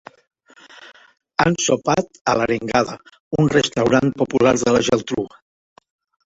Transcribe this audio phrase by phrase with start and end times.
[1.43, 2.97] Han sopat a l'Arengada,
[3.45, 5.29] un restaurant popular de la Geltrú.